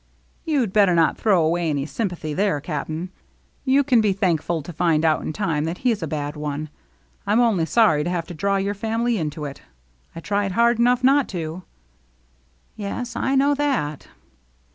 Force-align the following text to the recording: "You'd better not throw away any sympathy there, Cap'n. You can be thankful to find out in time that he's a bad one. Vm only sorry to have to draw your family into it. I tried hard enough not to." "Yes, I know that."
"You'd 0.45 0.73
better 0.73 0.95
not 0.95 1.15
throw 1.19 1.43
away 1.45 1.69
any 1.69 1.85
sympathy 1.85 2.33
there, 2.33 2.59
Cap'n. 2.59 3.11
You 3.65 3.83
can 3.83 4.01
be 4.01 4.13
thankful 4.13 4.63
to 4.63 4.73
find 4.73 5.05
out 5.05 5.21
in 5.21 5.31
time 5.31 5.65
that 5.65 5.77
he's 5.85 6.01
a 6.01 6.07
bad 6.07 6.35
one. 6.35 6.69
Vm 7.27 7.37
only 7.37 7.67
sorry 7.67 8.03
to 8.03 8.09
have 8.09 8.25
to 8.25 8.33
draw 8.33 8.57
your 8.57 8.73
family 8.73 9.19
into 9.19 9.45
it. 9.45 9.61
I 10.15 10.19
tried 10.19 10.53
hard 10.53 10.79
enough 10.79 11.03
not 11.03 11.27
to." 11.29 11.61
"Yes, 12.75 13.15
I 13.15 13.35
know 13.35 13.53
that." 13.53 14.07